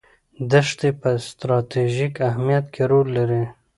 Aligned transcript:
دښتې 0.51 0.89
په 1.01 1.09
ستراتیژیک 1.27 2.13
اهمیت 2.29 2.65
کې 2.73 2.83
رول 2.91 3.07
لري. 3.17 3.43